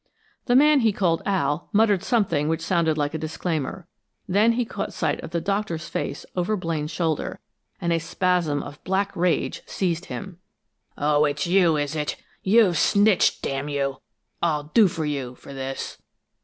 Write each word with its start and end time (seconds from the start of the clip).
The 0.47 0.55
man 0.55 0.79
he 0.79 0.91
called 0.91 1.21
"Al" 1.27 1.69
muttered 1.71 2.01
something 2.03 2.47
which 2.47 2.61
sounded 2.63 2.97
like 2.97 3.13
a 3.13 3.19
disclaimer. 3.19 3.85
Then 4.27 4.53
he 4.53 4.65
caught 4.65 4.93
sight 4.93 5.21
of 5.21 5.29
the 5.29 5.39
Doctor's 5.39 5.87
face 5.89 6.25
over 6.35 6.57
Blaine's 6.57 6.89
shoulder, 6.89 7.39
and 7.79 7.93
a 7.93 7.99
spasm 7.99 8.63
of 8.63 8.83
black 8.83 9.15
rage 9.15 9.61
seized 9.67 10.05
him. 10.05 10.39
"Oh, 10.97 11.25
it's 11.25 11.45
you, 11.45 11.77
is 11.77 11.95
it? 11.95 12.15
You've 12.41 12.79
snitched, 12.79 13.43
d 13.43 13.51
n 13.51 13.67
you! 13.69 13.97
I'll 14.41 14.71
do 14.73 14.87
for 14.87 15.05
you, 15.05 15.35
for 15.35 15.53
this!" 15.53 15.99